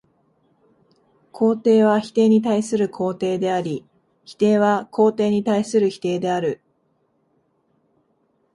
[1.31, 3.85] 肯定は否定に対する肯定であり、
[4.25, 6.59] 否定は肯定に対する否定である。